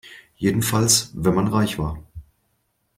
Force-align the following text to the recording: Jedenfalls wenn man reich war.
Jedenfalls 0.35 1.11
wenn 1.13 1.35
man 1.35 1.47
reich 1.47 1.77
war. 1.77 1.99